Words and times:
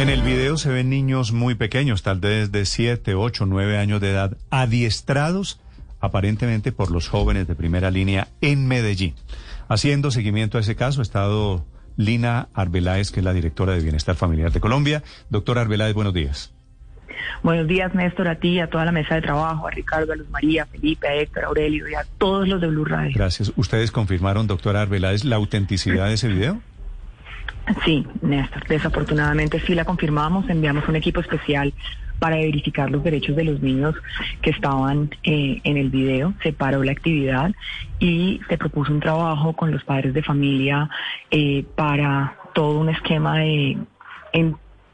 En 0.00 0.08
el 0.08 0.22
video 0.22 0.56
se 0.56 0.70
ven 0.70 0.88
niños 0.88 1.30
muy 1.30 1.56
pequeños, 1.56 2.02
tal 2.02 2.20
vez 2.20 2.50
de 2.50 2.64
7, 2.64 3.14
8, 3.14 3.44
9 3.44 3.76
años 3.76 4.00
de 4.00 4.12
edad, 4.12 4.34
adiestrados 4.48 5.60
aparentemente 6.00 6.72
por 6.72 6.90
los 6.90 7.06
jóvenes 7.06 7.46
de 7.46 7.54
primera 7.54 7.90
línea 7.90 8.28
en 8.40 8.66
Medellín. 8.66 9.14
Haciendo 9.68 10.10
seguimiento 10.10 10.56
a 10.56 10.62
ese 10.62 10.74
caso 10.74 11.00
ha 11.00 11.02
estado 11.02 11.66
Lina 11.98 12.48
Arbeláez, 12.54 13.10
que 13.10 13.20
es 13.20 13.24
la 13.24 13.34
directora 13.34 13.74
de 13.74 13.80
Bienestar 13.80 14.16
Familiar 14.16 14.50
de 14.52 14.60
Colombia. 14.60 15.02
Doctora 15.28 15.60
Arbeláez, 15.60 15.92
buenos 15.92 16.14
días. 16.14 16.50
Buenos 17.42 17.68
días, 17.68 17.94
Néstor, 17.94 18.28
a 18.28 18.36
ti, 18.36 18.58
a 18.58 18.70
toda 18.70 18.86
la 18.86 18.92
mesa 18.92 19.16
de 19.16 19.20
trabajo, 19.20 19.66
a 19.66 19.70
Ricardo, 19.70 20.14
a 20.14 20.16
Luz 20.16 20.30
María, 20.30 20.62
a 20.62 20.66
Felipe, 20.66 21.08
a 21.08 21.14
Héctor, 21.14 21.44
a 21.44 21.48
Aurelio 21.48 21.86
y 21.86 21.94
a 21.94 22.06
todos 22.16 22.48
los 22.48 22.58
de 22.62 22.68
Blue 22.68 22.86
Radio. 22.86 23.12
Gracias. 23.14 23.52
¿Ustedes 23.54 23.90
confirmaron, 23.90 24.46
doctora 24.46 24.80
Arbeláez, 24.80 25.26
la 25.26 25.36
autenticidad 25.36 26.06
de 26.06 26.14
ese 26.14 26.28
video? 26.28 26.62
Sí, 27.84 28.04
Néstor, 28.20 28.66
desafortunadamente 28.66 29.60
sí 29.60 29.74
la 29.74 29.84
confirmamos, 29.84 30.48
enviamos 30.48 30.88
un 30.88 30.96
equipo 30.96 31.20
especial 31.20 31.72
para 32.18 32.36
verificar 32.36 32.90
los 32.90 33.02
derechos 33.02 33.34
de 33.34 33.44
los 33.44 33.60
niños 33.60 33.94
que 34.42 34.50
estaban 34.50 35.10
eh, 35.24 35.60
en 35.64 35.76
el 35.76 35.90
video, 35.90 36.34
se 36.42 36.52
paró 36.52 36.84
la 36.84 36.92
actividad 36.92 37.52
y 37.98 38.40
se 38.48 38.58
propuso 38.58 38.92
un 38.92 39.00
trabajo 39.00 39.54
con 39.54 39.70
los 39.70 39.82
padres 39.84 40.14
de 40.14 40.22
familia 40.22 40.90
eh, 41.30 41.64
para 41.74 42.36
todo 42.54 42.78
un 42.78 42.90
esquema 42.90 43.38
de... 43.38 43.78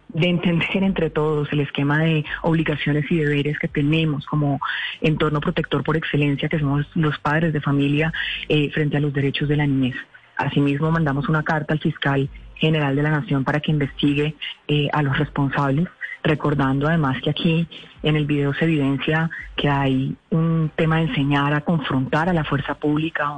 De 0.09 0.29
entender 0.29 0.83
entre 0.83 1.11
todos 1.11 1.53
el 1.53 1.61
esquema 1.61 1.99
de 1.99 2.25
obligaciones 2.43 3.05
y 3.11 3.17
deberes 3.17 3.59
que 3.59 3.69
tenemos 3.69 4.25
como 4.25 4.61
entorno 5.03 5.41
protector 5.41 5.83
por 5.83 5.97
excelencia, 5.97 6.49
que 6.49 6.61
somos 6.61 6.87
los 6.95 7.19
padres 7.19 7.53
de 7.53 7.61
familia, 7.61 8.13
eh, 8.49 8.71
frente 8.71 8.97
a 8.97 9.01
los 9.01 9.13
derechos 9.13 9.49
de 9.49 9.57
la 9.57 9.67
niñez. 9.67 9.97
Asimismo, 10.37 10.91
mandamos 10.91 11.29
una 11.29 11.43
carta 11.43 11.73
al 11.73 11.81
fiscal 11.81 12.29
general 12.57 12.97
de 12.97 13.03
la 13.03 13.11
Nación 13.11 13.45
para 13.45 13.61
que 13.61 13.71
investigue 13.71 14.35
eh, 14.69 14.89
a 14.93 15.03
los 15.03 15.19
responsables, 15.19 15.89
recordando 16.23 16.89
además 16.89 17.21
que 17.23 17.31
aquí 17.31 17.69
en 18.03 18.17
el 18.17 18.27
video 18.27 18.53
se 18.55 18.65
evidencia 18.65 19.31
que 19.57 19.69
hay 19.69 20.17
un 20.31 20.71
tema 20.75 20.97
de 20.97 21.03
enseñar 21.03 21.55
a 21.55 21.61
confrontar 21.61 22.29
a 22.29 22.33
la 22.33 22.45
fuerza 22.45 22.75
pública, 22.75 23.33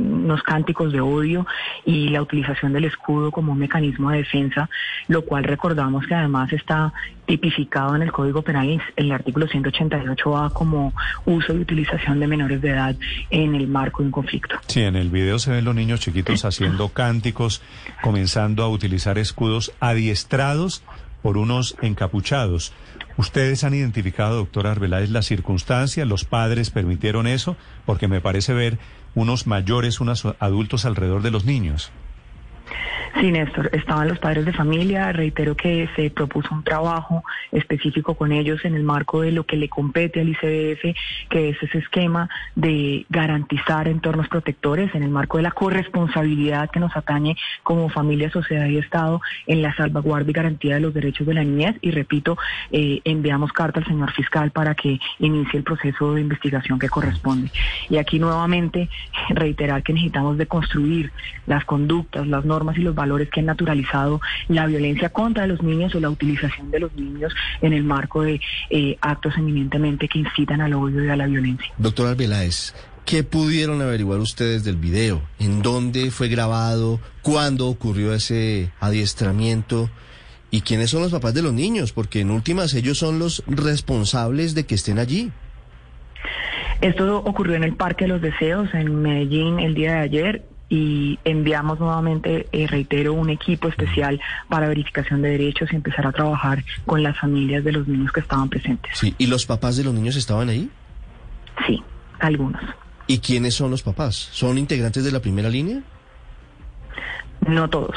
unos 0.00 0.42
cánticos 0.42 0.92
de 0.92 1.00
odio 1.00 1.46
y 1.84 2.08
la 2.08 2.22
utilización 2.22 2.72
del 2.72 2.84
escudo 2.84 3.30
como 3.30 3.52
un 3.52 3.58
mecanismo 3.58 4.10
de 4.10 4.18
defensa, 4.18 4.68
lo 5.08 5.24
cual 5.24 5.44
recordamos 5.44 6.06
que 6.06 6.14
además 6.14 6.52
está 6.52 6.92
tipificado 7.26 7.94
en 7.94 8.02
el 8.02 8.12
Código 8.12 8.42
Penal, 8.42 8.82
en 8.96 9.04
el 9.06 9.12
artículo 9.12 9.46
188A 9.46 10.52
como 10.52 10.92
uso 11.26 11.54
y 11.54 11.58
utilización 11.58 12.18
de 12.18 12.26
menores 12.26 12.60
de 12.60 12.70
edad 12.70 12.96
en 13.30 13.54
el 13.54 13.68
marco 13.68 14.02
de 14.02 14.06
un 14.06 14.12
conflicto. 14.12 14.56
Sí, 14.66 14.82
en 14.82 14.96
el 14.96 15.10
video 15.10 15.38
se 15.38 15.52
ven 15.52 15.64
los 15.64 15.74
niños 15.74 16.00
chiquitos 16.00 16.44
haciendo 16.44 16.88
cánticos, 16.88 17.62
comenzando 18.02 18.64
a 18.64 18.68
utilizar 18.68 19.18
escudos 19.18 19.72
adiestrados 19.80 20.82
por 21.22 21.36
unos 21.36 21.76
encapuchados. 21.82 22.72
¿Ustedes 23.16 23.64
han 23.64 23.74
identificado, 23.74 24.36
doctora 24.36 24.72
Arbeláez, 24.72 25.10
la 25.10 25.22
circunstancia? 25.22 26.04
¿Los 26.04 26.24
padres 26.24 26.70
permitieron 26.70 27.26
eso? 27.26 27.56
Porque 27.86 28.08
me 28.08 28.20
parece 28.20 28.54
ver 28.54 28.78
unos 29.14 29.46
mayores, 29.46 30.00
unos 30.00 30.26
adultos 30.38 30.84
alrededor 30.84 31.22
de 31.22 31.30
los 31.30 31.44
niños. 31.44 31.92
Sí, 33.18 33.32
Néstor, 33.32 33.70
estaban 33.72 34.08
los 34.08 34.18
padres 34.18 34.44
de 34.44 34.52
familia. 34.52 35.12
Reitero 35.12 35.56
que 35.56 35.88
se 35.96 36.10
propuso 36.10 36.54
un 36.54 36.62
trabajo 36.62 37.24
específico 37.50 38.14
con 38.14 38.32
ellos 38.32 38.64
en 38.64 38.74
el 38.74 38.84
marco 38.84 39.22
de 39.22 39.32
lo 39.32 39.44
que 39.44 39.56
le 39.56 39.68
compete 39.68 40.20
al 40.20 40.28
ICDF, 40.28 40.96
que 41.28 41.48
es 41.50 41.62
ese 41.62 41.78
esquema 41.78 42.28
de 42.54 43.04
garantizar 43.08 43.88
entornos 43.88 44.28
protectores 44.28 44.94
en 44.94 45.02
el 45.02 45.10
marco 45.10 45.38
de 45.38 45.42
la 45.42 45.50
corresponsabilidad 45.50 46.70
que 46.70 46.80
nos 46.80 46.96
atañe 46.96 47.36
como 47.62 47.88
familia, 47.88 48.30
sociedad 48.30 48.66
y 48.66 48.78
Estado 48.78 49.20
en 49.46 49.62
la 49.62 49.74
salvaguardia 49.74 50.30
y 50.30 50.34
garantía 50.34 50.74
de 50.76 50.80
los 50.80 50.94
derechos 50.94 51.26
de 51.26 51.34
la 51.34 51.44
niñez. 51.44 51.76
Y 51.80 51.90
repito, 51.90 52.38
eh, 52.70 53.00
enviamos 53.04 53.52
carta 53.52 53.80
al 53.80 53.86
señor 53.86 54.12
fiscal 54.12 54.50
para 54.52 54.74
que 54.74 55.00
inicie 55.18 55.58
el 55.58 55.64
proceso 55.64 56.14
de 56.14 56.20
investigación 56.20 56.78
que 56.78 56.88
corresponde. 56.88 57.50
Y 57.88 57.96
aquí 57.96 58.18
nuevamente 58.18 58.88
reiterar 59.30 59.82
que 59.82 59.92
necesitamos 59.92 60.38
deconstruir 60.38 61.12
las 61.46 61.64
conductas, 61.64 62.26
las 62.26 62.44
normas 62.44 62.78
y 62.78 62.82
los 62.82 62.94
valores 63.00 63.30
que 63.30 63.40
han 63.40 63.46
naturalizado 63.46 64.20
la 64.48 64.66
violencia 64.66 65.08
contra 65.08 65.46
los 65.46 65.62
niños 65.62 65.94
o 65.94 66.00
la 66.00 66.10
utilización 66.10 66.70
de 66.70 66.80
los 66.80 66.94
niños 66.94 67.32
en 67.62 67.72
el 67.72 67.82
marco 67.82 68.22
de 68.22 68.40
eh, 68.68 68.96
actos 69.00 69.34
eminentemente 69.38 70.06
que 70.06 70.18
incitan 70.18 70.60
al 70.60 70.74
odio 70.74 71.02
y 71.04 71.08
a 71.08 71.16
la 71.16 71.26
violencia. 71.26 71.72
Doctor 71.78 72.08
Arbeláez, 72.08 72.74
¿qué 73.06 73.24
pudieron 73.24 73.80
averiguar 73.80 74.18
ustedes 74.20 74.64
del 74.64 74.76
video? 74.76 75.22
¿En 75.38 75.62
dónde 75.62 76.10
fue 76.10 76.28
grabado? 76.28 77.00
¿Cuándo 77.22 77.68
ocurrió 77.68 78.12
ese 78.12 78.70
adiestramiento? 78.80 79.88
¿Y 80.50 80.60
quiénes 80.60 80.90
son 80.90 81.00
los 81.02 81.12
papás 81.12 81.32
de 81.32 81.42
los 81.42 81.54
niños? 81.54 81.92
Porque 81.92 82.20
en 82.20 82.30
últimas 82.30 82.74
ellos 82.74 82.98
son 82.98 83.18
los 83.18 83.42
responsables 83.46 84.54
de 84.54 84.66
que 84.66 84.74
estén 84.74 84.98
allí. 84.98 85.30
Esto 86.80 87.18
ocurrió 87.18 87.56
en 87.56 87.64
el 87.64 87.74
Parque 87.74 88.04
de 88.04 88.08
los 88.08 88.22
Deseos, 88.22 88.68
en 88.74 89.02
Medellín, 89.02 89.60
el 89.60 89.74
día 89.74 89.94
de 89.94 89.98
ayer 90.00 90.49
y 90.70 91.18
enviamos 91.24 91.80
nuevamente, 91.80 92.46
eh, 92.52 92.66
reitero, 92.68 93.12
un 93.12 93.28
equipo 93.28 93.68
especial 93.68 94.20
para 94.48 94.68
verificación 94.68 95.20
de 95.20 95.30
derechos 95.30 95.68
y 95.72 95.76
empezar 95.76 96.06
a 96.06 96.12
trabajar 96.12 96.64
con 96.86 97.02
las 97.02 97.18
familias 97.18 97.64
de 97.64 97.72
los 97.72 97.88
niños 97.88 98.12
que 98.12 98.20
estaban 98.20 98.48
presentes. 98.48 98.92
Sí, 98.94 99.14
¿y 99.18 99.26
los 99.26 99.44
papás 99.44 99.76
de 99.76 99.84
los 99.84 99.92
niños 99.92 100.14
estaban 100.14 100.48
ahí? 100.48 100.70
Sí, 101.66 101.82
algunos. 102.20 102.62
¿Y 103.08 103.18
quiénes 103.18 103.54
son 103.54 103.72
los 103.72 103.82
papás? 103.82 104.14
¿Son 104.14 104.56
integrantes 104.56 105.04
de 105.04 105.10
la 105.10 105.20
primera 105.20 105.48
línea? 105.48 105.82
No 107.46 107.68
todos. 107.68 107.96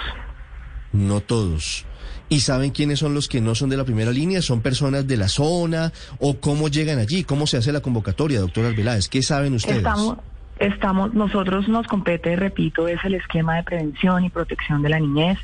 No 0.92 1.22
todos. 1.22 1.86
¿Y 2.28 2.40
saben 2.40 2.72
quiénes 2.72 2.98
son 2.98 3.14
los 3.14 3.28
que 3.28 3.40
no 3.40 3.54
son 3.54 3.70
de 3.70 3.78
la 3.78 3.84
primera 3.84 4.12
línea? 4.12 4.42
¿Son 4.42 4.62
personas 4.62 5.06
de 5.06 5.18
la 5.18 5.28
zona? 5.28 5.94
¿O 6.20 6.40
cómo 6.40 6.70
llegan 6.70 6.98
allí? 6.98 7.24
¿Cómo 7.24 7.46
se 7.46 7.58
hace 7.58 7.72
la 7.72 7.82
convocatoria, 7.82 8.40
doctor 8.40 8.66
Arbeláez? 8.66 9.08
¿Qué 9.08 9.22
saben 9.22 9.54
ustedes? 9.54 9.78
Estamos, 9.78 10.18
Estamos, 10.60 11.14
nosotros 11.14 11.68
nos 11.68 11.88
compete, 11.88 12.36
repito, 12.36 12.88
es 12.88 13.04
el 13.04 13.16
esquema 13.16 13.56
de 13.56 13.64
prevención 13.64 14.24
y 14.24 14.30
protección 14.30 14.82
de 14.82 14.90
la 14.90 15.00
niñez. 15.00 15.40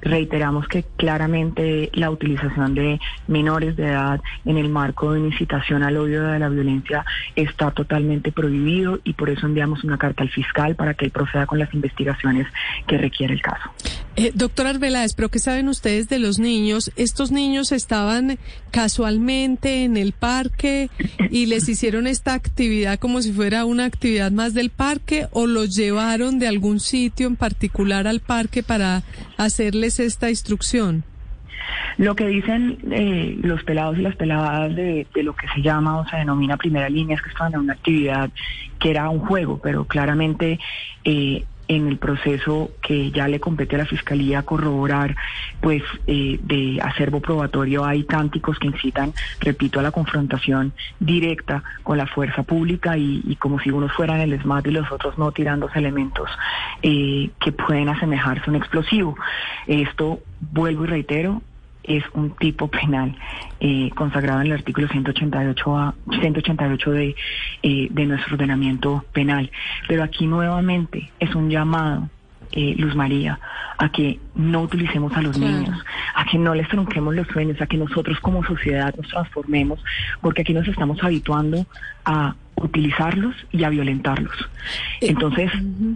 Reiteramos 0.00 0.66
que 0.66 0.84
claramente 0.96 1.90
la 1.92 2.10
utilización 2.10 2.74
de 2.74 3.00
menores 3.26 3.76
de 3.76 3.88
edad 3.88 4.20
en 4.44 4.58
el 4.58 4.68
marco 4.68 5.12
de 5.12 5.20
una 5.20 5.28
incitación 5.28 5.82
al 5.82 5.96
odio 5.96 6.24
de 6.24 6.38
la 6.38 6.48
violencia 6.48 7.04
está 7.36 7.70
totalmente 7.70 8.32
prohibido 8.32 8.98
y 9.04 9.12
por 9.12 9.30
eso 9.30 9.46
enviamos 9.46 9.84
una 9.84 9.98
carta 9.98 10.22
al 10.22 10.30
fiscal 10.30 10.74
para 10.74 10.94
que 10.94 11.04
él 11.04 11.10
proceda 11.10 11.46
con 11.46 11.58
las 11.58 11.72
investigaciones 11.74 12.46
que 12.86 12.98
requiere 12.98 13.34
el 13.34 13.42
caso. 13.42 13.70
Eh, 14.14 14.30
doctor 14.34 14.66
Arbeláez, 14.66 15.14
pero 15.14 15.30
¿qué 15.30 15.38
saben 15.38 15.68
ustedes 15.68 16.08
de 16.08 16.18
los 16.18 16.38
niños? 16.38 16.92
¿Estos 16.96 17.30
niños 17.30 17.72
estaban 17.72 18.38
casualmente 18.70 19.84
en 19.84 19.96
el 19.96 20.12
parque 20.12 20.90
y 21.30 21.46
les 21.46 21.68
hicieron 21.68 22.06
esta 22.06 22.34
actividad 22.34 22.98
como 22.98 23.22
si 23.22 23.32
fuera 23.32 23.64
una 23.64 23.86
actividad 23.86 24.30
más 24.30 24.51
del 24.54 24.70
parque 24.70 25.26
o 25.32 25.46
los 25.46 25.74
llevaron 25.74 26.38
de 26.38 26.48
algún 26.48 26.80
sitio 26.80 27.26
en 27.26 27.36
particular 27.36 28.06
al 28.06 28.20
parque 28.20 28.62
para 28.62 29.02
hacerles 29.36 30.00
esta 30.00 30.30
instrucción? 30.30 31.04
Lo 31.98 32.16
que 32.16 32.26
dicen 32.26 32.78
eh, 32.90 33.36
los 33.42 33.62
pelados 33.64 33.98
y 33.98 34.02
las 34.02 34.16
peladas 34.16 34.74
de, 34.74 35.06
lo 35.22 35.34
que 35.34 35.46
se 35.54 35.62
llama 35.62 35.98
o 35.98 36.08
se 36.08 36.16
denomina 36.16 36.56
primera 36.56 36.88
línea 36.88 37.16
es 37.16 37.22
que 37.22 37.28
estaban 37.28 37.54
en 37.54 37.60
una 37.60 37.74
actividad 37.74 38.30
que 38.78 38.90
era 38.90 39.08
un 39.08 39.20
juego, 39.20 39.60
pero 39.62 39.84
claramente 39.84 40.58
eh, 41.04 41.44
en 41.68 41.88
el 41.88 41.98
proceso 41.98 42.70
que 42.82 43.10
ya 43.10 43.28
le 43.28 43.40
compete 43.40 43.76
a 43.76 43.80
la 43.80 43.86
Fiscalía 43.86 44.42
corroborar, 44.42 45.16
pues 45.60 45.82
eh, 46.06 46.38
de 46.42 46.80
acervo 46.82 47.20
probatorio 47.20 47.84
hay 47.84 48.04
cánticos 48.04 48.58
que 48.58 48.66
incitan, 48.66 49.12
repito, 49.40 49.80
a 49.80 49.82
la 49.82 49.90
confrontación 49.90 50.72
directa 51.00 51.62
con 51.82 51.98
la 51.98 52.06
fuerza 52.06 52.42
pública 52.42 52.96
y, 52.96 53.22
y 53.26 53.36
como 53.36 53.60
si 53.60 53.70
unos 53.70 53.92
fueran 53.92 54.20
el 54.20 54.40
SMAT 54.40 54.66
y 54.66 54.70
los 54.72 54.90
otros 54.90 55.16
no 55.18 55.32
tirándose 55.32 55.78
elementos 55.78 56.28
eh, 56.82 57.30
que 57.40 57.52
pueden 57.52 57.88
asemejarse 57.88 58.44
a 58.46 58.50
un 58.50 58.56
explosivo. 58.56 59.16
Esto, 59.66 60.20
vuelvo 60.40 60.84
y 60.84 60.88
reitero, 60.88 61.42
es 61.84 62.04
un 62.14 62.30
tipo 62.36 62.68
penal 62.68 63.16
eh, 63.60 63.90
consagrado 63.94 64.40
en 64.40 64.46
el 64.48 64.52
artículo 64.52 64.88
188, 64.88 65.76
a, 65.78 65.94
188 66.20 66.90
de, 66.90 67.16
eh, 67.62 67.88
de 67.90 68.06
nuestro 68.06 68.34
ordenamiento 68.34 69.04
penal. 69.12 69.50
Pero 69.88 70.02
aquí 70.02 70.26
nuevamente 70.26 71.10
es 71.18 71.34
un 71.34 71.50
llamado 71.50 72.08
eh, 72.52 72.74
Luz 72.76 72.94
María, 72.94 73.40
a 73.78 73.90
que 73.90 74.18
no 74.34 74.62
utilicemos 74.62 75.12
a 75.16 75.22
los 75.22 75.38
Claro. 75.38 75.52
niños, 75.58 75.84
a 76.14 76.24
que 76.26 76.38
no 76.38 76.54
les 76.54 76.68
trunquemos 76.68 77.14
los 77.14 77.26
sueños, 77.28 77.60
a 77.60 77.66
que 77.66 77.78
nosotros 77.78 78.20
como 78.20 78.44
sociedad 78.44 78.94
nos 78.94 79.08
transformemos, 79.08 79.82
porque 80.20 80.42
aquí 80.42 80.52
nos 80.52 80.68
estamos 80.68 81.02
habituando 81.02 81.64
a 82.04 82.34
utilizarlos 82.56 83.34
y 83.50 83.64
a 83.64 83.68
violentarlos. 83.70 84.34
Entonces, 85.00 85.50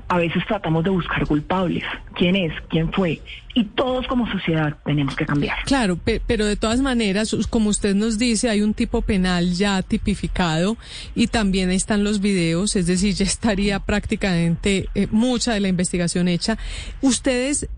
a 0.09 0.19
veces 0.19 0.43
tratamos 0.47 0.83
de 0.85 0.91
buscar 0.91 1.25
culpables. 1.27 1.85
¿Quién 2.15 2.35
es? 2.35 2.53
¿Quién 2.69 2.93
fue? 2.93 3.21
Y 3.55 3.65
todos 3.65 4.07
como 4.09 4.31
sociedad 4.31 4.77
tenemos 4.85 5.15
que 5.17 5.25
cambiar. 5.27 5.57
Claro, 5.65 5.97
pe- 5.97 6.21
pero 6.27 6.45
de 6.45 6.57
todas 6.57 6.81
maneras, 6.81 7.35
como 7.51 7.71
usted 7.71 7.95
nos 7.95 8.19
dice, 8.19 8.51
hay 8.51 8.63
un 8.63 8.75
tipo 8.75 9.01
penal 9.03 9.53
ya 9.53 9.81
tipificado 9.83 10.77
y 11.15 11.29
también 11.29 11.71
están 11.71 12.03
los 12.05 12.21
videos, 12.21 12.75
es 12.77 12.87
decir, 12.87 13.15
ya 13.15 13.25
estaría 13.25 13.79
prácticamente 13.81 14.89
eh, 14.95 15.07
mucha 15.11 15.55
de 15.55 15.61
la 15.61 15.69
investigación 15.69 16.27
hecha. 16.29 16.59
¿Ustedes 17.01 17.63
eh, 17.65 17.69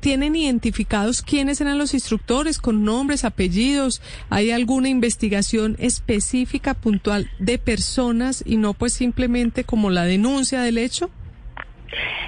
tienen 0.00 0.36
identificados 0.36 1.22
quiénes 1.22 1.60
eran 1.60 1.78
los 1.78 1.94
instructores 1.94 2.58
con 2.58 2.84
nombres, 2.84 3.24
apellidos? 3.24 4.02
¿Hay 4.30 4.50
alguna 4.50 4.88
investigación 4.88 5.76
específica, 5.78 6.74
puntual 6.74 7.30
de 7.38 7.58
personas 7.58 8.42
y 8.46 8.56
no 8.56 8.74
pues 8.74 8.92
simplemente 8.92 9.64
como 9.64 9.90
la 9.90 10.04
denuncia 10.04 10.60
del 10.60 10.78
hecho? 10.78 11.10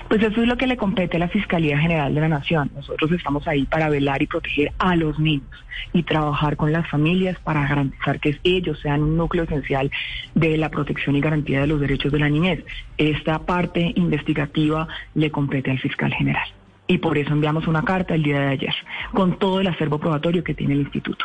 Pues 0.08 0.22
eso 0.22 0.40
es 0.40 0.48
lo 0.48 0.56
que 0.56 0.66
le 0.66 0.76
compete 0.76 1.16
a 1.16 1.20
la 1.20 1.28
Fiscalía 1.28 1.78
General 1.78 2.14
de 2.14 2.20
la 2.20 2.28
Nación. 2.28 2.70
Nosotros 2.74 3.12
estamos 3.12 3.46
ahí 3.46 3.66
para 3.66 3.90
velar 3.90 4.22
y 4.22 4.26
proteger 4.26 4.72
a 4.78 4.96
los 4.96 5.18
niños 5.18 5.50
y 5.92 6.02
trabajar 6.02 6.56
con 6.56 6.72
las 6.72 6.88
familias 6.88 7.38
para 7.40 7.66
garantizar 7.68 8.18
que 8.18 8.38
ellos 8.44 8.78
sean 8.80 9.02
un 9.02 9.16
núcleo 9.16 9.44
esencial 9.44 9.90
de 10.34 10.56
la 10.56 10.70
protección 10.70 11.16
y 11.16 11.20
garantía 11.20 11.60
de 11.60 11.66
los 11.66 11.80
derechos 11.80 12.12
de 12.12 12.18
la 12.20 12.30
niñez. 12.30 12.64
Esta 12.96 13.40
parte 13.40 13.92
investigativa 13.96 14.88
le 15.14 15.30
compete 15.30 15.70
al 15.70 15.78
fiscal 15.78 16.12
general. 16.14 16.48
Y 16.88 16.98
por 16.98 17.16
eso 17.18 17.30
enviamos 17.32 17.66
una 17.68 17.82
carta 17.82 18.14
el 18.14 18.22
día 18.22 18.40
de 18.40 18.46
ayer, 18.48 18.74
con 19.12 19.38
todo 19.38 19.60
el 19.60 19.66
acervo 19.68 19.98
probatorio 19.98 20.42
que 20.42 20.54
tiene 20.54 20.74
el 20.74 20.80
instituto. 20.80 21.24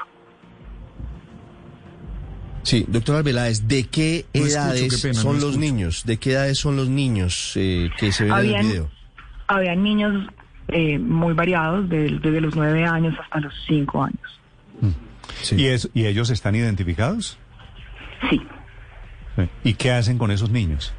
Sí, 2.64 2.86
doctor 2.88 3.18
Arbeláez, 3.18 3.68
¿de 3.68 3.86
qué 3.88 4.26
No 4.34 4.42
escucho, 4.42 4.54
edades 4.60 4.96
qué 4.96 5.08
pena, 5.10 5.22
son 5.22 5.40
no 5.40 5.46
los 5.48 5.58
niños? 5.58 6.04
¿De 6.06 6.18
qué 6.18 6.32
edades 6.32 6.58
son 6.60 6.76
los 6.78 6.88
niños 6.90 7.54
eh, 7.56 7.90
que 7.98 8.12
se 8.12 8.24
ven 8.24 8.32
en 8.34 8.38
Habían- 8.40 8.62
el 8.62 8.68
video? 8.68 8.90
Habían 9.48 9.84
niños 9.84 10.28
eh, 10.70 10.98
muy 10.98 11.34
variados, 11.34 11.90
de- 11.90 12.20
desde 12.22 12.40
los 12.42 12.56
nueve 12.56 12.86
años 12.86 13.16
hasta 13.22 13.40
los 13.42 13.54
cinco 13.68 14.04
años. 14.04 14.20
Sí. 15.42 15.56
¿Y, 15.58 15.66
es, 15.66 15.90
¿Y 15.94 16.06
ellos 16.06 16.30
están 16.30 16.56
identificados? 16.56 17.38
Sí. 18.30 18.42
Sí. 19.36 19.50
¿Y 19.66 19.74
qué 19.74 19.92
hacen 19.92 20.18
con 20.18 20.32
esos 20.32 20.50
niños? 20.50 20.94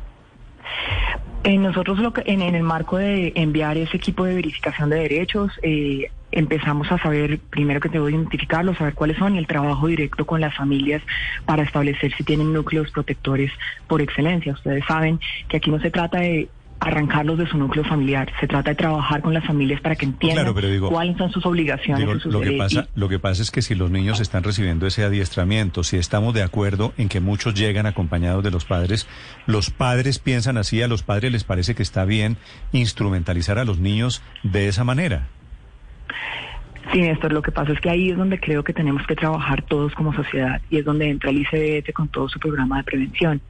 Eh, 1.45 1.59
nosotros 1.59 1.99
lo 1.99 2.15
que, 2.15 2.23
en, 2.25 2.41
en 2.41 2.55
el 2.55 2.63
marco 2.63 2.97
de 2.97 3.33
enviar 3.37 3.77
ese 3.77 3.99
equipo 3.99 4.25
de 4.25 4.35
verificación 4.35 4.89
de 4.89 4.97
derechos, 4.97 5.53
eh, 5.63 6.11
empezamos 6.33 6.91
a 6.91 6.97
saber, 6.99 7.39
primero 7.39 7.81
que 7.81 7.91
que 7.91 7.99
identificarlos, 7.99 8.79
saber 8.79 8.95
cuáles 8.95 9.19
son 9.19 9.35
y 9.37 9.39
el 9.39 9.47
trabajo 9.47 9.87
directo 9.87 10.25
con 10.25 10.41
las 10.41 10.57
familias 10.57 11.03
para 11.45 11.63
establecer 11.63 12.15
si 12.17 12.25
tienen 12.25 12.53
núcleos 12.55 12.91
protectores 12.91 13.53
por 13.87 14.01
excelencia. 14.01 14.55
Ustedes 14.55 14.85
saben 14.87 15.21
que 15.49 15.59
aquí 15.59 15.71
no 15.71 15.79
se 15.81 15.91
trata 15.91 16.21
de 16.21 16.49
arrancarlos 16.85 17.39
de 17.39 17.47
su 17.47 17.57
núcleo 17.59 17.85
familiar, 17.85 18.31
se 18.41 18.47
trata 18.47 18.71
de 18.71 18.77
trabajar 18.77 19.21
con 19.23 19.35
las 19.35 19.45
familias 19.45 19.81
para 19.81 19.97
que 19.97 20.05
entiendan 20.07 20.45
Claro, 20.45 20.55
pero 20.55 20.69
digo- 20.69 20.89
cuáles 20.91 21.17
son 21.17 21.31
sus 21.33 21.45
obligaciones 21.47 22.01
Digo, 22.01 22.17
y 22.17 22.21
sus 22.21 22.33
lo, 22.33 22.41
que 22.41 22.53
pasa, 22.53 22.89
lo 22.95 23.09
que 23.09 23.19
pasa 23.19 23.43
es 23.43 23.51
que 23.51 23.63
si 23.63 23.75
los 23.75 23.91
niños 23.91 24.21
están 24.21 24.43
recibiendo 24.45 24.87
ese 24.87 25.05
adiestramiento, 25.05 25.85
si 25.85 25.97
estamos 25.97 26.35
de 26.35 26.43
acuerdo 26.43 26.93
en 26.99 27.09
que 27.09 27.21
muchos 27.21 27.55
llegan 27.55 27.87
acompañados 27.87 28.45
de 28.45 28.51
los 28.51 28.65
padres, 28.65 29.07
los 29.47 29.71
padres 29.71 30.19
piensan 30.19 30.57
así, 30.57 30.83
a 30.83 30.89
los 30.89 31.03
padres 31.03 31.33
les 31.33 31.45
parece 31.45 31.75
que 31.75 31.83
está 31.83 32.05
bien 32.05 32.37
instrumentalizar 32.73 33.59
a 33.59 33.65
los 33.65 33.79
niños 33.79 34.23
de 34.43 34.69
esa 34.69 34.85
manera. 34.85 35.29
Sí, 36.93 37.01
Néstor, 37.01 37.33
lo 37.33 37.43
que 37.43 37.53
pasa 37.53 37.73
es 37.73 37.81
que 37.81 37.91
ahí 37.91 38.11
es 38.11 38.17
donde 38.17 38.39
creo 38.39 38.63
que 38.63 38.73
tenemos 38.73 39.07
que 39.07 39.17
trabajar 39.17 39.63
todos 39.63 39.95
como 39.95 40.13
sociedad 40.13 40.61
y 40.71 40.79
es 40.79 40.85
donde 40.85 41.09
entra 41.09 41.31
el 41.31 41.39
ICBF 41.39 41.93
con 41.93 42.09
todo 42.09 42.29
su 42.29 42.39
programa 42.39 42.79
de 42.79 42.85
prevención. 42.85 43.41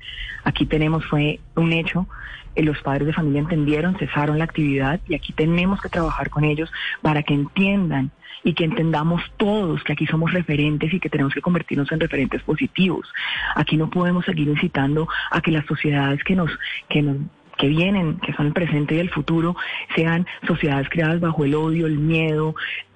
Aquí 0.45 0.67
tenemos, 0.67 1.05
fue 1.07 1.41
un 1.57 1.73
hecho, 1.73 2.07
eh, 2.55 2.63
los 2.63 2.81
padres 2.83 3.07
de 3.07 3.13
familia 3.13 3.41
entendieron, 3.41 3.97
cesaron 3.99 4.39
la 4.39 4.45
actividad 4.45 5.01
y 5.09 5.15
aquí 5.15 5.33
tenemos 5.33 5.81
que 5.81 5.89
trabajar 5.89 6.31
con 6.31 6.45
ellos 6.45 6.73
para 7.03 7.23
que 7.23 7.35
entiendan 7.35 8.13
y 8.45 8.53
que 8.53 8.65
entendamos 8.65 9.23
todos 9.37 9.83
que 9.83 9.95
aquí 9.95 10.07
somos 10.07 10.33
referentes 10.33 10.93
y 10.93 11.01
que 11.01 11.09
tenemos 11.09 11.35
que 11.35 11.41
convertirnos 11.41 11.91
en 11.91 12.01
referentes 12.01 12.43
positivos. 12.43 13.11
Aquí 13.57 13.77
no 13.77 13.91
podemos 13.91 14.25
seguir 14.27 14.49
incitando 14.49 15.09
a 15.31 15.41
que 15.41 15.51
las 15.51 15.67
sociedades 15.67 16.23
que 16.23 16.37
nos, 16.37 16.51
que 16.89 17.03
nos 17.03 17.17
que 17.57 17.69
vienen, 17.69 18.19
que 18.19 18.33
son 18.33 18.47
el 18.47 18.53
presente 18.53 18.97
y 18.97 18.99
el 18.99 19.11
futuro, 19.11 19.57
sean 19.95 20.27
sociedades 20.47 20.89
creadas 20.89 21.21
bajo 21.21 21.45
el 21.45 21.55
odio, 21.55 21.87
el 21.87 21.99
miedo, 21.99 22.55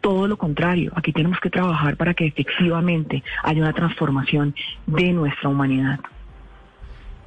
todo 0.09 0.27
lo 0.27 0.39
contrario. 0.39 0.91
Aquí 0.97 1.13
tenemos 1.13 1.39
que 1.39 1.51
trabajar 1.51 1.99
para 1.99 2.15
que 2.15 2.27
efectivamente 2.27 3.23
haya 3.43 3.61
una 3.61 3.75
transformación 3.75 4.55
de 4.87 5.13
nuestra 5.13 5.51
humanidad. 5.51 6.01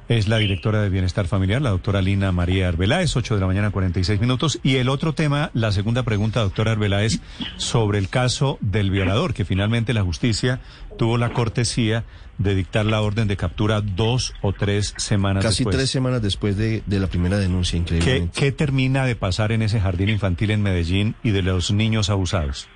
Es 0.08 0.26
la 0.26 0.38
directora 0.38 0.82
de 0.82 0.90
Bienestar 0.90 1.28
Familiar, 1.28 1.62
la 1.62 1.70
doctora 1.70 2.02
Lina 2.02 2.32
María 2.32 2.66
Arbeláez, 2.66 3.16
8 3.16 3.36
de 3.36 3.40
la 3.40 3.46
mañana, 3.46 3.70
46 3.70 4.20
minutos. 4.20 4.58
Y 4.64 4.76
el 4.76 4.88
otro 4.88 5.12
tema, 5.12 5.52
la 5.54 5.70
segunda 5.70 6.02
pregunta, 6.02 6.40
doctora 6.40 6.72
Arbeláez, 6.72 7.20
sobre 7.56 7.98
el 7.98 8.08
caso 8.08 8.58
del 8.60 8.90
violador, 8.90 9.32
que 9.32 9.44
finalmente 9.44 9.94
la 9.94 10.02
justicia 10.02 10.58
tuvo 10.98 11.18
la 11.18 11.32
cortesía 11.32 12.04
de 12.38 12.56
dictar 12.56 12.84
la 12.84 13.00
orden 13.00 13.28
de 13.28 13.36
captura 13.36 13.80
dos 13.80 14.34
o 14.42 14.52
tres 14.52 14.92
semanas 14.96 15.44
Casi 15.44 15.58
después. 15.62 15.76
tres 15.76 15.90
semanas 15.90 16.20
después 16.20 16.56
de, 16.56 16.82
de 16.84 16.98
la 16.98 17.06
primera 17.06 17.38
denuncia, 17.38 17.78
¿Qué, 17.84 17.94
increíblemente. 17.94 18.40
¿Qué 18.40 18.50
termina 18.50 19.06
de 19.06 19.14
pasar 19.14 19.52
en 19.52 19.62
ese 19.62 19.80
jardín 19.80 20.08
infantil 20.08 20.50
en 20.50 20.62
Medellín 20.62 21.14
y 21.22 21.30
de 21.30 21.42
los 21.42 21.70
niños 21.70 22.10
abusados? 22.10 22.68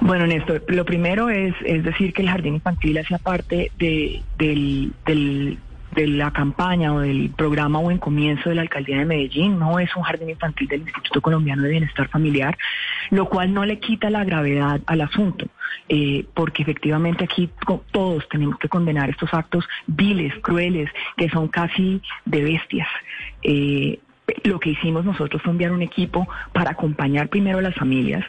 Bueno, 0.00 0.26
Néstor, 0.26 0.64
lo 0.68 0.84
primero 0.84 1.28
es, 1.28 1.54
es 1.64 1.84
decir 1.84 2.12
que 2.12 2.22
el 2.22 2.30
jardín 2.30 2.54
infantil 2.54 2.98
hacía 2.98 3.18
parte 3.18 3.70
de, 3.78 4.22
del, 4.38 4.92
del- 5.04 5.58
de 5.94 6.06
la 6.06 6.30
campaña 6.30 6.94
o 6.94 7.00
del 7.00 7.30
programa 7.30 7.80
o 7.80 7.90
en 7.90 7.98
comienzo 7.98 8.48
de 8.48 8.54
la 8.54 8.62
alcaldía 8.62 8.98
de 8.98 9.04
Medellín. 9.04 9.58
No 9.58 9.78
es 9.80 9.94
un 9.96 10.02
jardín 10.04 10.30
infantil 10.30 10.68
del 10.68 10.82
Instituto 10.82 11.20
Colombiano 11.20 11.62
de 11.64 11.70
Bienestar 11.70 12.08
Familiar, 12.08 12.56
lo 13.10 13.28
cual 13.28 13.52
no 13.52 13.64
le 13.64 13.80
quita 13.80 14.08
la 14.08 14.24
gravedad 14.24 14.80
al 14.86 15.00
asunto, 15.00 15.46
eh, 15.88 16.24
porque 16.32 16.62
efectivamente 16.62 17.24
aquí 17.24 17.50
todos 17.90 18.28
tenemos 18.28 18.56
que 18.58 18.68
condenar 18.68 19.10
estos 19.10 19.34
actos 19.34 19.68
viles, 19.88 20.32
crueles, 20.42 20.88
que 21.16 21.28
son 21.28 21.48
casi 21.48 22.00
de 22.24 22.42
bestias. 22.44 22.88
Eh, 23.42 23.98
lo 24.44 24.60
que 24.60 24.70
hicimos 24.70 25.04
nosotros 25.04 25.42
fue 25.42 25.50
enviar 25.50 25.72
un 25.72 25.82
equipo 25.82 26.28
para 26.52 26.70
acompañar 26.70 27.28
primero 27.28 27.58
a 27.58 27.62
las 27.62 27.74
familias 27.74 28.24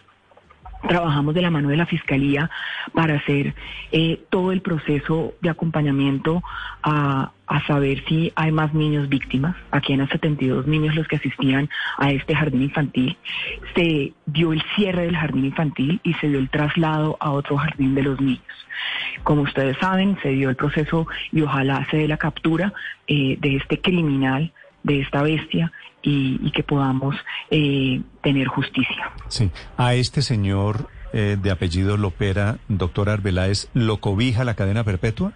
trabajamos 0.87 1.33
de 1.33 1.41
la 1.41 1.49
mano 1.49 1.69
de 1.69 1.77
la 1.77 1.85
Fiscalía 1.85 2.49
para 2.93 3.15
hacer 3.15 3.53
eh, 3.91 4.21
todo 4.29 4.51
el 4.51 4.61
proceso 4.61 5.33
de 5.41 5.49
acompañamiento 5.49 6.41
a, 6.83 7.31
a 7.47 7.67
saber 7.67 8.03
si 8.07 8.31
hay 8.35 8.51
más 8.51 8.73
niños 8.73 9.09
víctimas. 9.09 9.55
Aquí 9.71 9.93
eran 9.93 10.09
72 10.09 10.67
niños 10.67 10.95
los 10.95 11.07
que 11.07 11.17
asistían 11.17 11.69
a 11.97 12.11
este 12.11 12.35
jardín 12.35 12.63
infantil. 12.63 13.17
Se 13.75 14.13
dio 14.25 14.53
el 14.53 14.63
cierre 14.75 15.03
del 15.03 15.17
jardín 15.17 15.45
infantil 15.45 15.99
y 16.03 16.13
se 16.15 16.29
dio 16.29 16.39
el 16.39 16.49
traslado 16.49 17.17
a 17.19 17.31
otro 17.31 17.57
jardín 17.57 17.95
de 17.95 18.03
los 18.03 18.19
niños. 18.19 18.41
Como 19.23 19.43
ustedes 19.43 19.77
saben, 19.77 20.17
se 20.21 20.29
dio 20.29 20.49
el 20.49 20.55
proceso 20.55 21.07
y 21.31 21.41
ojalá 21.41 21.85
se 21.91 21.97
dé 21.97 22.07
la 22.07 22.17
captura 22.17 22.73
eh, 23.07 23.37
de 23.39 23.57
este 23.57 23.81
criminal, 23.81 24.51
de 24.83 25.01
esta 25.01 25.21
bestia 25.21 25.71
y, 26.01 26.39
y 26.41 26.51
que 26.51 26.63
podamos 26.63 27.15
eh, 27.49 28.01
tener 28.21 28.47
justicia. 28.47 29.11
Sí. 29.27 29.49
A 29.77 29.93
este 29.93 30.21
señor 30.21 30.89
eh, 31.13 31.37
de 31.41 31.51
apellido 31.51 31.97
Lopera, 31.97 32.57
doctor 32.67 33.09
Arbeláez, 33.09 33.69
¿lo 33.73 33.97
cobija 33.97 34.43
la 34.43 34.55
cadena 34.55 34.83
perpetua? 34.83 35.33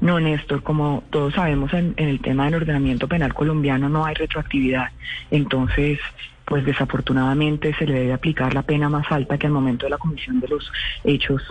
No, 0.00 0.18
Néstor, 0.18 0.62
como 0.62 1.04
todos 1.10 1.34
sabemos 1.34 1.72
en, 1.72 1.94
en 1.96 2.08
el 2.08 2.20
tema 2.20 2.46
del 2.46 2.56
ordenamiento 2.56 3.06
penal 3.06 3.34
colombiano 3.34 3.88
no 3.88 4.04
hay 4.04 4.14
retroactividad. 4.14 4.88
Entonces, 5.30 6.00
pues 6.44 6.64
desafortunadamente 6.64 7.74
se 7.78 7.86
le 7.86 7.94
debe 7.94 8.12
aplicar 8.12 8.54
la 8.54 8.62
pena 8.62 8.88
más 8.88 9.10
alta 9.10 9.38
que 9.38 9.46
al 9.46 9.52
momento 9.52 9.86
de 9.86 9.90
la 9.90 9.98
comisión 9.98 10.40
de 10.40 10.48
los 10.48 10.70
hechos 11.04 11.42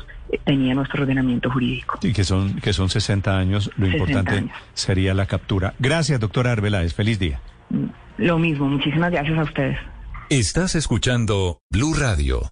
tenía 0.46 0.74
nuestro 0.74 1.04
ordenamiento 1.04 1.50
jurídico. 1.52 2.00
Sí, 2.02 2.14
que 2.14 2.24
son, 2.24 2.56
que 2.62 2.74
son 2.74 2.90
60 2.90 3.38
años. 3.38 3.70
Lo 3.78 3.86
60 3.88 3.98
importante 3.98 4.38
años. 4.38 4.52
sería 4.74 5.14
la 5.14 5.26
captura. 5.26 5.74
Gracias, 5.80 6.20
doctora 6.20 6.52
Arbeláez. 6.52 6.94
Feliz 6.94 7.20
día. 7.20 7.40
Lo 8.18 8.38
mismo, 8.38 8.68
muchísimas 8.68 9.12
gracias 9.12 9.38
a 9.38 9.44
ustedes. 9.44 9.78
Estás 10.30 10.76
escuchando 10.76 11.60
Blue 11.70 11.94
Radio. 11.94 12.52